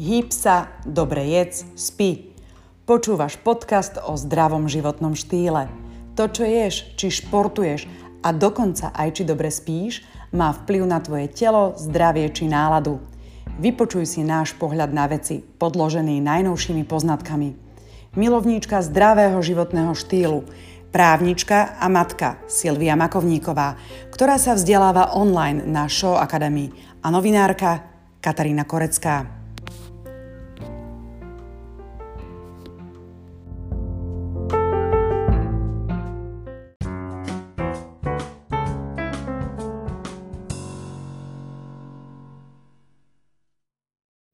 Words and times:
Hýb 0.00 0.32
sa, 0.32 0.72
dobre 0.88 1.20
jedz, 1.28 1.68
spí. 1.76 2.32
Počúvaš 2.88 3.36
podcast 3.36 4.00
o 4.00 4.16
zdravom 4.16 4.64
životnom 4.64 5.12
štýle. 5.12 5.68
To, 6.16 6.32
čo 6.32 6.48
ješ, 6.48 6.96
či 6.96 7.12
športuješ 7.12 7.84
a 8.24 8.32
dokonca 8.32 8.88
aj 8.96 9.20
či 9.20 9.22
dobre 9.28 9.52
spíš, 9.52 10.00
má 10.32 10.48
vplyv 10.56 10.88
na 10.88 10.96
tvoje 10.96 11.28
telo, 11.28 11.76
zdravie 11.76 12.32
či 12.32 12.48
náladu. 12.48 13.04
Vypočuj 13.60 14.08
si 14.08 14.24
náš 14.24 14.56
pohľad 14.56 14.96
na 14.96 15.04
veci, 15.12 15.44
podložený 15.44 16.24
najnovšími 16.24 16.88
poznatkami. 16.88 17.52
Milovníčka 18.16 18.80
zdravého 18.80 19.36
životného 19.44 19.92
štýlu, 19.92 20.48
právnička 20.88 21.76
a 21.76 21.92
matka 21.92 22.40
Silvia 22.48 22.96
Makovníková, 22.96 23.76
ktorá 24.08 24.40
sa 24.40 24.56
vzdeláva 24.56 25.12
online 25.12 25.68
na 25.68 25.84
Show 25.84 26.16
Academy 26.16 26.72
a 27.04 27.12
novinárka 27.12 27.84
Katarína 28.24 28.64
Korecká. 28.64 29.41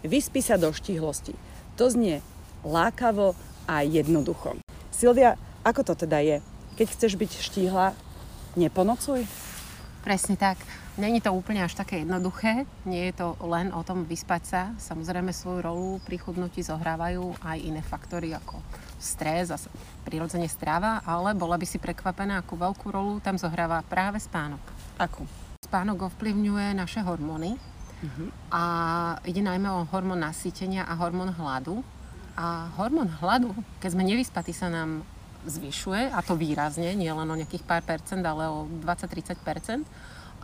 Vyspí 0.08 0.40
sa 0.40 0.56
do 0.56 0.72
štíhlosti. 0.72 1.36
To 1.76 1.92
znie 1.92 2.24
lákavo 2.64 3.36
a 3.68 3.84
jednoducho. 3.84 4.56
Silvia, 4.88 5.36
ako 5.60 5.92
to 5.92 6.08
teda 6.08 6.24
je? 6.24 6.40
Keď 6.80 6.86
chceš 6.96 7.12
byť 7.20 7.32
štíhla, 7.44 7.92
neponocuj? 8.56 9.28
Presne 10.00 10.40
tak. 10.40 10.56
Není 10.96 11.20
to 11.20 11.36
úplne 11.36 11.60
až 11.60 11.76
také 11.76 12.00
jednoduché. 12.00 12.64
Nie 12.88 13.12
je 13.12 13.20
to 13.20 13.36
len 13.44 13.68
o 13.76 13.84
tom 13.84 14.08
vyspať 14.08 14.42
sa. 14.48 14.60
Samozrejme 14.80 15.28
svoju 15.28 15.60
rolu 15.60 15.88
pri 16.08 16.16
chudnutí 16.16 16.64
zohrávajú 16.64 17.36
aj 17.44 17.58
iné 17.60 17.84
faktory 17.84 18.32
ako 18.32 18.64
stres 18.96 19.52
a 19.52 19.60
prirodzene 20.08 20.48
strava, 20.48 21.04
ale 21.04 21.36
bola 21.36 21.60
by 21.60 21.68
si 21.68 21.76
prekvapená, 21.76 22.40
akú 22.40 22.56
veľkú 22.56 22.88
rolu 22.88 23.20
tam 23.20 23.36
zohráva 23.36 23.84
práve 23.84 24.24
spánok. 24.24 24.64
Akú? 24.96 25.28
Spánok 25.60 26.08
ovplyvňuje 26.08 26.72
naše 26.72 27.04
hormóny, 27.04 27.60
Uh-huh. 27.98 28.30
A 28.54 28.62
ide 29.26 29.42
najmä 29.42 29.66
o 29.74 29.86
hormón 29.90 30.22
nasýtenia 30.22 30.86
a 30.86 30.94
hormón 30.94 31.34
hladu. 31.34 31.82
A 32.38 32.70
hormón 32.78 33.10
hladu, 33.18 33.50
keď 33.82 33.90
sme 33.98 34.06
nevyspatí, 34.06 34.54
sa 34.54 34.70
nám 34.70 35.02
zvyšuje, 35.46 36.10
a 36.14 36.18
to 36.22 36.38
výrazne, 36.38 36.94
nie 36.94 37.10
o 37.10 37.18
nejakých 37.18 37.66
pár 37.66 37.82
percent, 37.82 38.22
ale 38.22 38.46
o 38.46 38.66
20-30 38.82 39.38
percent. 39.42 39.84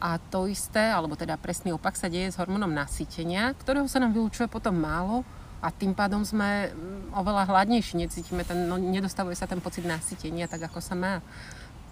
A 0.02 0.19
to 0.19 0.50
isté, 0.50 0.91
alebo 0.91 1.14
teda 1.14 1.38
presný 1.38 1.70
opak 1.70 1.94
sa 1.94 2.10
deje 2.10 2.34
s 2.34 2.38
hormónom 2.38 2.70
nasýtenia, 2.70 3.55
ktorého 3.55 3.86
sa 3.86 4.02
nám 4.02 4.10
vylučuje 4.10 4.50
potom 4.50 4.75
málo 4.75 5.22
a 5.64 5.72
tým 5.72 5.97
pádom 5.97 6.20
sme 6.27 6.69
mm, 6.69 7.16
oveľa 7.16 7.48
hladnejší, 7.48 7.97
necítime 7.97 8.44
ten, 8.44 8.69
no, 8.69 8.77
nedostavuje 8.77 9.32
sa 9.32 9.48
ten 9.48 9.64
pocit 9.64 9.88
nasýtenia 9.88 10.44
tak, 10.44 10.69
ako 10.69 10.82
sa 10.84 10.92
má. 10.92 11.25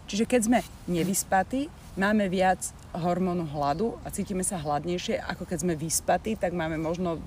Čiže 0.06 0.24
keď 0.28 0.40
sme 0.44 0.58
nevyspatí, 0.90 1.70
máme 1.96 2.28
viac 2.28 2.60
hormónu 2.92 3.48
hladu 3.48 3.96
a 4.04 4.12
cítime 4.12 4.44
sa 4.44 4.60
hladnejšie, 4.60 5.20
ako 5.20 5.48
keď 5.48 5.58
sme 5.64 5.74
vyspatí, 5.76 6.36
tak 6.36 6.52
máme 6.52 6.76
možno, 6.76 7.20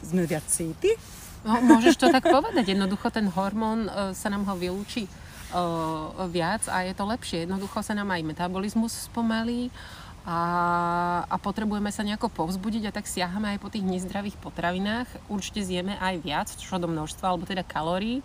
sme 0.00 0.24
viac 0.24 0.44
cíty? 0.48 0.96
No, 1.40 1.60
môžeš 1.64 1.96
to 1.96 2.12
tak 2.12 2.28
povedať. 2.28 2.76
Jednoducho 2.76 3.08
ten 3.08 3.28
hormón 3.32 3.88
e, 3.88 4.12
sa 4.12 4.28
nám 4.28 4.44
ho 4.44 4.54
vylúči 4.56 5.08
e, 5.08 5.10
viac 6.28 6.68
a 6.68 6.84
je 6.84 6.92
to 6.92 7.04
lepšie. 7.08 7.48
Jednoducho 7.48 7.80
sa 7.80 7.96
nám 7.96 8.12
aj 8.12 8.24
metabolizmus 8.24 9.08
spomalí 9.08 9.72
a, 10.28 10.40
a 11.24 11.36
potrebujeme 11.40 11.88
sa 11.88 12.04
nejako 12.04 12.28
povzbudiť 12.28 12.92
a 12.92 12.94
tak 12.94 13.08
siahame 13.08 13.56
aj 13.56 13.58
po 13.64 13.72
tých 13.72 13.88
nezdravých 13.88 14.36
potravinách. 14.36 15.08
Určite 15.32 15.64
zjeme 15.64 15.96
aj 15.96 16.14
viac, 16.20 16.48
čo 16.52 16.76
do 16.76 16.88
množstva, 16.92 17.24
alebo 17.24 17.48
teda 17.48 17.64
kalórií 17.64 18.20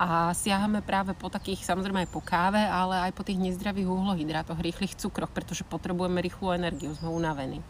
a 0.00 0.32
siahame 0.32 0.80
práve 0.80 1.12
po 1.12 1.28
takých, 1.28 1.68
samozrejme 1.68 2.08
aj 2.08 2.10
po 2.10 2.24
káve, 2.24 2.56
ale 2.56 3.04
aj 3.04 3.12
po 3.12 3.20
tých 3.20 3.36
nezdravých 3.36 3.84
uhlohydrátoch, 3.84 4.56
rýchlych 4.56 4.96
cukroch, 4.96 5.28
pretože 5.28 5.60
potrebujeme 5.68 6.24
rýchlu 6.24 6.56
energiu, 6.56 6.96
sme 6.96 7.12
unavení. 7.12 7.60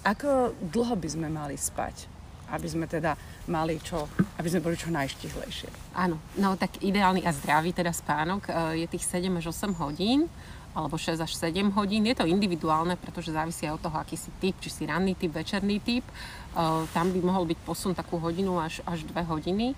Ako 0.00 0.56
dlho 0.56 0.96
by 0.96 1.08
sme 1.12 1.28
mali 1.28 1.60
spať? 1.60 2.08
Aby 2.48 2.68
sme 2.72 2.88
teda 2.88 3.12
mali 3.52 3.76
čo, 3.84 4.08
aby 4.40 4.48
sme 4.48 4.64
boli 4.64 4.80
čo 4.80 4.88
najštihlejšie. 4.88 5.92
Áno, 5.92 6.16
no 6.40 6.56
tak 6.56 6.80
ideálny 6.80 7.28
a 7.28 7.36
zdravý 7.36 7.76
teda 7.76 7.92
spánok 7.92 8.48
e, 8.48 8.84
je 8.84 8.86
tých 8.88 9.04
7 9.08 9.28
až 9.40 9.52
8 9.52 9.76
hodín 9.76 10.28
alebo 10.72 10.96
6 10.96 11.20
až 11.20 11.32
7 11.36 11.68
hodín. 11.76 12.08
Je 12.08 12.16
to 12.16 12.24
individuálne, 12.24 12.96
pretože 12.96 13.32
závisí 13.32 13.68
aj 13.68 13.76
od 13.76 13.82
toho, 13.88 13.96
aký 14.00 14.16
si 14.16 14.32
typ, 14.40 14.56
či 14.60 14.72
si 14.72 14.82
ranný 14.88 15.12
typ, 15.12 15.32
večerný 15.32 15.80
typ. 15.84 16.04
Uh, 16.52 16.88
tam 16.96 17.12
by 17.12 17.20
mohol 17.20 17.44
byť 17.44 17.58
posun 17.64 17.92
takú 17.92 18.16
hodinu 18.16 18.56
až, 18.56 18.80
až 18.88 19.04
2 19.04 19.12
hodiny. 19.28 19.76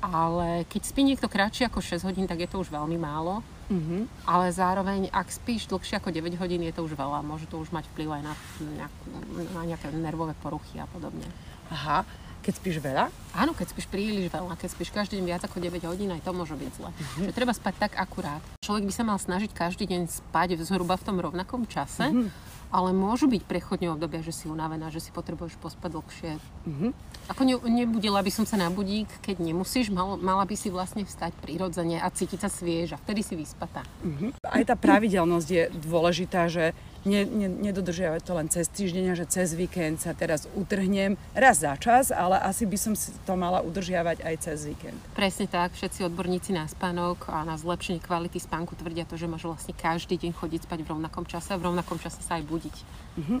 Ale 0.00 0.64
keď 0.64 0.82
spí 0.88 1.04
niekto 1.04 1.28
kratšie 1.28 1.68
ako 1.68 1.84
6 1.84 2.08
hodín, 2.08 2.24
tak 2.24 2.40
je 2.40 2.48
to 2.48 2.56
už 2.56 2.72
veľmi 2.72 2.96
málo. 2.96 3.44
Mm-hmm. 3.68 4.24
Ale 4.24 4.48
zároveň, 4.48 5.12
ak 5.12 5.28
spíš 5.28 5.68
dlhšie 5.68 6.00
ako 6.00 6.08
9 6.08 6.40
hodín, 6.40 6.64
je 6.64 6.72
to 6.72 6.88
už 6.88 6.96
veľa. 6.96 7.20
Môže 7.20 7.44
to 7.44 7.60
už 7.60 7.68
mať 7.68 7.84
vplyv 7.92 8.08
aj 8.08 8.22
na, 8.24 8.34
nejakú, 8.64 9.04
na 9.52 9.62
nejaké 9.68 9.86
nervové 9.92 10.32
poruchy 10.40 10.80
a 10.80 10.88
podobne. 10.88 11.28
Aha. 11.68 12.08
Keď 12.40 12.54
spíš 12.56 12.80
veľa? 12.80 13.12
Áno, 13.36 13.52
keď 13.52 13.76
spíš 13.76 13.86
príliš 13.92 14.32
veľa. 14.32 14.56
Keď 14.56 14.68
spíš 14.72 14.90
každý 14.96 15.20
deň 15.20 15.24
viac 15.28 15.42
ako 15.44 15.60
9 15.60 15.84
hodín, 15.84 16.08
aj 16.08 16.24
to 16.24 16.32
môže 16.32 16.56
byť 16.56 16.70
zle. 16.72 16.88
Mm-hmm. 16.88 17.24
Čiže 17.28 17.36
treba 17.36 17.52
spať 17.52 17.74
tak 17.76 17.92
akurát. 18.00 18.40
Človek 18.64 18.88
by 18.88 18.92
sa 18.96 19.04
mal 19.04 19.20
snažiť 19.20 19.52
každý 19.52 19.84
deň 19.84 20.08
spať 20.08 20.56
zhruba 20.64 20.96
v 20.96 21.04
tom 21.04 21.20
rovnakom 21.20 21.68
čase, 21.68 22.08
mm-hmm. 22.08 22.32
ale 22.72 22.96
môžu 22.96 23.28
byť 23.28 23.44
prechodne 23.44 23.92
obdobia, 23.92 24.24
že 24.24 24.32
si 24.32 24.48
unavená, 24.48 24.88
že 24.88 25.04
si 25.04 25.12
potrebuješ 25.12 25.60
pospať 25.60 26.00
dlhšie. 26.00 26.32
Mm-hmm. 26.40 26.90
Ako 27.28 27.42
ne, 27.44 27.54
nebudila 27.60 28.24
by 28.24 28.32
som 28.32 28.48
sa 28.48 28.56
na 28.56 28.72
budík, 28.72 29.12
keď 29.20 29.44
nemusíš, 29.44 29.92
mal, 29.92 30.16
mala 30.16 30.48
by 30.48 30.56
si 30.56 30.72
vlastne 30.72 31.04
vstať 31.04 31.36
prirodzene 31.44 32.00
a 32.00 32.08
cítiť 32.08 32.40
sa 32.40 32.48
svieža. 32.48 32.96
Vtedy 33.04 33.20
si 33.20 33.36
vyspatá. 33.36 33.84
Mm-hmm. 34.00 34.40
Aj 34.48 34.64
tá 34.64 34.80
pravidelnosť 34.80 35.48
je 35.52 35.62
dôležitá, 35.76 36.48
že 36.48 36.72
ne, 37.04 37.24
ne, 37.24 37.48
nedodržiavať 37.48 38.20
to 38.24 38.32
len 38.36 38.48
cez 38.52 38.66
týždeň 38.68 39.16
že 39.16 39.26
cez 39.26 39.56
víkend 39.56 40.00
sa 40.00 40.12
teraz 40.12 40.44
utrhnem 40.54 41.16
raz 41.32 41.64
za 41.64 41.74
čas, 41.80 42.12
ale 42.12 42.36
asi 42.40 42.68
by 42.68 42.78
som 42.78 42.92
to 42.96 43.34
mala 43.36 43.64
udržiavať 43.64 44.22
aj 44.24 44.34
cez 44.40 44.68
víkend. 44.68 44.96
Presne 45.16 45.48
tak, 45.48 45.72
všetci 45.76 46.04
odborníci 46.06 46.52
na 46.52 46.68
spánok 46.68 47.28
a 47.32 47.44
na 47.44 47.56
zlepšenie 47.56 48.00
kvality 48.04 48.38
spánku 48.40 48.76
tvrdia 48.76 49.08
to, 49.08 49.16
že 49.16 49.30
máš 49.30 49.48
vlastne 49.48 49.72
každý 49.76 50.20
deň 50.20 50.32
chodiť 50.36 50.60
spať 50.68 50.78
v 50.84 50.90
rovnakom 50.96 51.24
čase 51.24 51.52
a 51.52 51.60
v 51.60 51.72
rovnakom 51.72 51.96
čase 51.96 52.20
sa 52.20 52.36
aj 52.36 52.44
budiť. 52.46 52.76
Mm-hmm. 53.20 53.38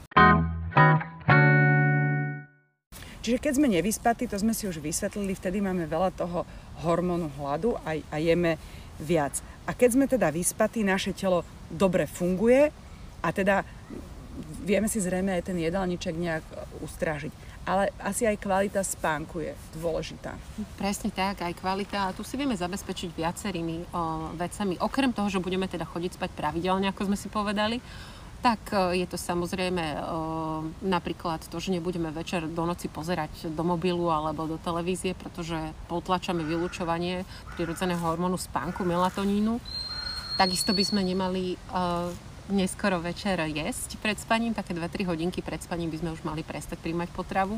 Čiže 3.20 3.36
keď 3.36 3.52
sme 3.52 3.68
nevyspatí, 3.68 4.24
to 4.32 4.40
sme 4.40 4.56
si 4.56 4.64
už 4.64 4.80
vysvetlili, 4.80 5.36
vtedy 5.36 5.60
máme 5.60 5.84
veľa 5.84 6.08
toho 6.16 6.48
hormónu 6.80 7.28
hladu 7.36 7.76
a, 7.84 8.00
a 8.00 8.16
jeme 8.16 8.56
viac. 8.96 9.36
A 9.68 9.76
keď 9.76 9.88
sme 9.92 10.06
teda 10.08 10.32
vyspatí, 10.32 10.80
naše 10.80 11.12
telo 11.12 11.44
dobre 11.68 12.08
funguje, 12.08 12.72
a 13.20 13.28
teda 13.32 13.62
vieme 14.64 14.88
si 14.88 15.00
zrejme 15.00 15.36
aj 15.36 15.52
ten 15.52 15.58
jedálniček 15.60 16.14
nejak 16.16 16.44
ustrážiť. 16.84 17.32
Ale 17.68 17.92
asi 18.00 18.24
aj 18.24 18.40
kvalita 18.40 18.80
spánku 18.80 19.44
je 19.44 19.52
dôležitá. 19.76 20.32
Presne 20.80 21.12
tak, 21.12 21.44
aj 21.44 21.60
kvalita. 21.60 22.08
A 22.08 22.14
tu 22.16 22.24
si 22.24 22.40
vieme 22.40 22.56
zabezpečiť 22.56 23.12
viacerými 23.12 23.92
o, 23.92 24.32
vecami. 24.32 24.80
Okrem 24.80 25.12
toho, 25.12 25.28
že 25.28 25.44
budeme 25.44 25.68
teda 25.68 25.84
chodiť 25.84 26.16
spať 26.16 26.30
pravidelne, 26.40 26.88
ako 26.88 27.12
sme 27.12 27.20
si 27.20 27.28
povedali, 27.28 27.76
tak 28.40 28.72
je 28.96 29.04
to 29.04 29.20
samozrejme 29.20 29.84
o, 29.84 30.00
napríklad 30.80 31.44
to, 31.52 31.60
že 31.60 31.76
nebudeme 31.76 32.08
večer 32.08 32.48
do 32.48 32.64
noci 32.64 32.88
pozerať 32.88 33.52
do 33.52 33.60
mobilu 33.60 34.08
alebo 34.08 34.48
do 34.48 34.56
televízie, 34.56 35.12
pretože 35.12 35.60
potlačame 35.92 36.40
vylúčovanie 36.40 37.28
prirodzeného 37.60 38.00
hormónu 38.00 38.40
spánku, 38.40 38.88
melatonínu. 38.88 39.60
Takisto 40.40 40.72
by 40.72 40.80
sme 40.80 41.04
nemali 41.04 41.60
neskoro 42.50 43.00
večer 43.00 43.40
jesť 43.48 43.96
pred 44.02 44.18
spaním, 44.18 44.52
také 44.52 44.74
2-3 44.74 45.08
hodinky 45.08 45.40
pred 45.40 45.62
spaním 45.62 45.90
by 45.90 45.98
sme 46.02 46.10
už 46.14 46.22
mali 46.26 46.42
prestať 46.44 46.78
príjmať 46.82 47.08
potravu. 47.14 47.56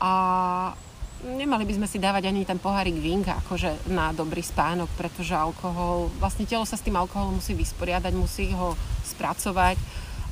A 0.00 0.12
nemali 1.24 1.68
by 1.68 1.76
sme 1.76 1.86
si 1.88 2.00
dávať 2.00 2.28
ani 2.32 2.48
ten 2.48 2.56
pohárik 2.56 2.96
vínka 2.96 3.36
akože 3.44 3.92
na 3.92 4.12
dobrý 4.16 4.40
spánok, 4.40 4.88
pretože 4.96 5.36
alkohol, 5.36 6.08
vlastne 6.16 6.48
telo 6.48 6.64
sa 6.64 6.76
s 6.76 6.84
tým 6.84 6.96
alkoholom 6.96 7.38
musí 7.38 7.52
vysporiadať, 7.52 8.12
musí 8.16 8.52
ho 8.52 8.72
spracovať 9.04 9.76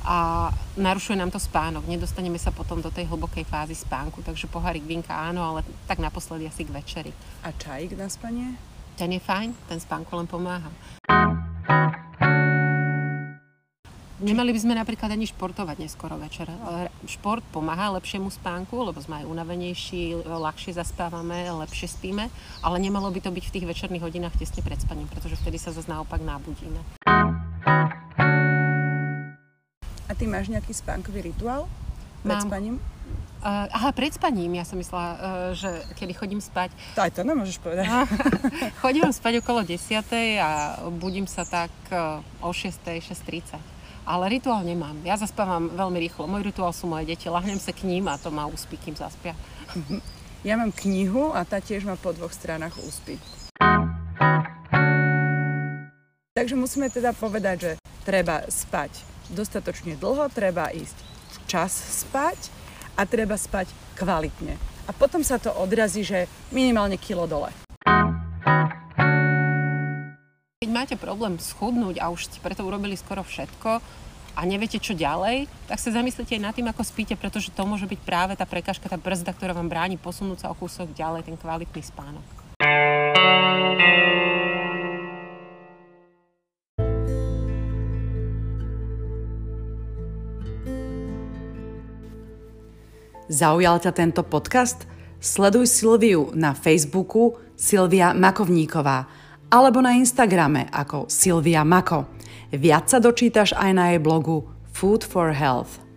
a 0.05 0.49
narušuje 0.79 1.19
nám 1.19 1.29
to 1.29 1.37
spánok. 1.37 1.85
Nedostaneme 1.85 2.39
sa 2.39 2.55
potom 2.55 2.81
do 2.81 2.89
tej 2.89 3.05
hlbokej 3.05 3.45
fázy 3.45 3.75
spánku, 3.77 4.25
takže 4.25 4.49
pohárik 4.49 4.81
vínka 4.87 5.13
áno, 5.13 5.43
ale 5.43 5.61
tak 5.85 6.01
naposledy 6.01 6.47
asi 6.47 6.65
k 6.65 6.73
večeri. 6.73 7.11
A 7.45 7.53
čajík 7.53 7.93
na 7.99 8.09
spanie? 8.09 8.57
Ten 8.97 9.13
je 9.13 9.21
fajn, 9.21 9.55
ten 9.69 9.79
spánku 9.79 10.11
len 10.15 10.27
pomáha. 10.27 10.71
Nemali 14.19 14.51
by 14.51 14.59
sme 14.59 14.75
napríklad 14.75 15.15
ani 15.15 15.23
športovať 15.31 15.79
neskoro 15.79 16.19
večer. 16.19 16.51
Šport 17.07 17.39
pomáha 17.55 17.95
lepšiemu 17.95 18.27
spánku, 18.27 18.75
lebo 18.75 18.99
sme 18.99 19.23
aj 19.23 19.25
unavenejší, 19.31 20.27
ľahšie 20.27 20.75
zaspávame, 20.75 21.47
lepšie 21.47 21.87
spíme, 21.87 22.27
ale 22.59 22.75
nemalo 22.83 23.07
by 23.15 23.23
to 23.23 23.31
byť 23.31 23.43
v 23.47 23.53
tých 23.55 23.69
večerných 23.71 24.03
hodinách 24.03 24.35
tesne 24.35 24.59
pred 24.59 24.75
spaním, 24.75 25.07
pretože 25.07 25.39
vtedy 25.39 25.55
sa 25.55 25.71
zase 25.71 25.87
naopak 25.87 26.19
nábudíme. 26.19 26.83
A 30.03 30.11
ty 30.11 30.27
máš 30.27 30.51
nejaký 30.51 30.75
spánkový 30.75 31.31
rituál? 31.31 31.71
Pred 32.27 32.43
Mám. 32.43 32.47
spaním? 32.51 32.75
Uh, 33.39 33.71
aha, 33.71 33.95
pred 33.95 34.11
spaním, 34.11 34.59
ja 34.59 34.67
som 34.67 34.75
myslela, 34.75 35.15
uh, 35.15 35.19
že 35.55 35.71
kedy 35.95 36.11
chodím 36.11 36.43
spať. 36.43 36.75
To 36.99 37.07
aj 37.07 37.15
to 37.15 37.23
nemôžeš 37.23 37.63
povedať. 37.63 37.87
chodím 38.83 39.07
spať 39.15 39.39
okolo 39.39 39.63
10. 39.63 39.79
a 40.43 40.75
budím 40.91 41.23
sa 41.23 41.47
tak 41.47 41.71
uh, 41.87 42.19
o 42.43 42.51
6. 42.51 42.83
6.30. 42.99 43.78
Ale 44.09 44.25
rituál 44.25 44.65
nemám. 44.65 44.97
Ja 45.05 45.21
zaspávam 45.21 45.69
veľmi 45.69 46.01
rýchlo. 46.01 46.25
Môj 46.25 46.49
rituál 46.49 46.73
sú 46.73 46.89
moje 46.89 47.13
deti. 47.13 47.29
Lahnem 47.29 47.61
sa 47.61 47.69
k 47.69 47.85
ním 47.85 48.09
a 48.09 48.17
to 48.17 48.33
ma 48.33 48.49
uspí, 48.49 48.81
kým 48.81 48.97
zaspia. 48.97 49.37
Ja 50.39 50.55
mám 50.55 50.71
knihu 50.71 51.35
a 51.35 51.43
tá 51.43 51.59
tiež 51.59 51.83
ma 51.83 51.99
po 51.99 52.15
dvoch 52.15 52.31
stranách 52.31 52.79
uspí. 52.79 53.19
Takže 56.31 56.55
musíme 56.55 56.87
teda 56.87 57.11
povedať, 57.11 57.57
že 57.59 57.71
treba 58.07 58.47
spať 58.47 59.03
dostatočne 59.35 59.99
dlho, 59.99 60.31
treba 60.31 60.71
ísť 60.71 60.95
včas 61.43 61.75
spať 62.07 62.39
a 62.95 63.03
treba 63.03 63.35
spať 63.35 63.67
kvalitne. 63.99 64.55
A 64.87 64.95
potom 64.95 65.27
sa 65.27 65.43
to 65.43 65.51
odrazí, 65.51 66.07
že 66.07 66.31
minimálne 66.55 66.95
kilo 66.95 67.27
dole. 67.27 67.51
Máte 70.79 70.95
problém 70.95 71.35
schudnúť 71.35 71.99
a 71.99 72.07
už 72.07 72.31
ste 72.31 72.39
preto 72.39 72.63
urobili 72.63 72.95
skoro 72.95 73.19
všetko 73.19 73.83
a 74.31 74.41
neviete 74.47 74.79
čo 74.79 74.95
ďalej, 74.95 75.51
tak 75.67 75.75
sa 75.75 75.91
zamyslite 75.91 76.39
aj 76.39 76.43
nad 76.47 76.55
tým, 76.55 76.71
ako 76.71 76.87
spíte, 76.87 77.19
pretože 77.19 77.51
to 77.51 77.67
môže 77.67 77.83
byť 77.83 77.99
práve 77.99 78.39
tá 78.39 78.47
prekažka, 78.47 78.87
tá 78.87 78.95
brzda, 78.95 79.35
ktorá 79.35 79.51
vám 79.51 79.67
bráni 79.67 79.99
posunúť 79.99 80.47
sa 80.47 80.47
o 80.47 80.55
kúsok 80.55 80.95
ďalej, 80.95 81.27
ten 81.27 81.35
kvalitný 81.35 81.83
spánok. 81.83 82.23
Zaujal 93.27 93.83
ťa 93.83 93.91
tento 93.91 94.23
podcast? 94.23 94.87
Sleduj 95.19 95.67
Silviu 95.67 96.31
na 96.31 96.55
Facebooku 96.55 97.35
Silvia 97.59 98.15
Makovníková 98.15 99.27
alebo 99.49 99.81
na 99.81 99.97
Instagrame 99.97 100.69
ako 100.69 101.09
Silvia 101.09 101.65
Mako. 101.65 102.05
Viac 102.53 102.89
sa 102.89 103.01
dočítaš 103.01 103.57
aj 103.57 103.71
na 103.73 103.85
jej 103.93 104.01
blogu 104.01 104.45
Food 104.73 105.05
for 105.05 105.33
Health. 105.33 105.88